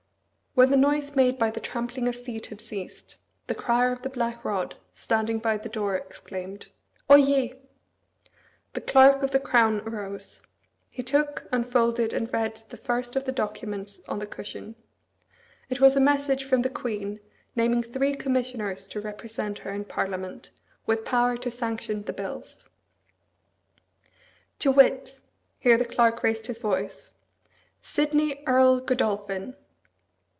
When 0.53 0.69
the 0.69 0.75
noise 0.75 1.15
made 1.15 1.39
by 1.39 1.49
the 1.49 1.61
trampling 1.61 2.09
of 2.09 2.15
feet 2.21 2.47
had 2.47 2.59
ceased, 2.59 3.15
the 3.47 3.55
Crier 3.55 3.93
of 3.93 4.01
the 4.01 4.09
Black 4.09 4.43
Rod, 4.43 4.75
standing 4.91 5.39
by 5.39 5.55
the 5.55 5.69
door, 5.69 5.95
exclaimed: 5.95 6.67
"Oyez!" 7.09 7.55
The 8.73 8.81
Clerk 8.81 9.23
of 9.23 9.31
the 9.31 9.39
Crown 9.39 9.79
arose. 9.85 10.45
He 10.89 11.03
took, 11.03 11.47
unfolded, 11.53 12.11
and 12.11 12.31
read 12.33 12.57
the 12.67 12.75
first 12.75 13.15
of 13.15 13.23
the 13.23 13.31
documents 13.31 14.01
on 14.09 14.19
the 14.19 14.27
cushion. 14.27 14.75
It 15.69 15.79
was 15.79 15.95
a 15.95 16.01
message 16.01 16.43
from 16.43 16.63
the 16.63 16.69
Queen, 16.69 17.21
naming 17.55 17.81
three 17.81 18.13
commissioners 18.13 18.89
to 18.89 18.99
represent 18.99 19.59
her 19.59 19.71
in 19.71 19.85
Parliament, 19.85 20.51
with 20.85 21.05
power 21.05 21.37
to 21.37 21.49
sanction 21.49 22.03
the 22.03 22.11
bills. 22.13 22.67
"To 24.59 24.71
wit" 24.73 25.21
Here 25.61 25.77
the 25.77 25.85
Clerk 25.85 26.21
raised 26.23 26.47
his 26.47 26.59
voice. 26.59 27.13
"Sidney 27.81 28.43
Earl 28.45 28.81
Godolphin." 28.81 29.55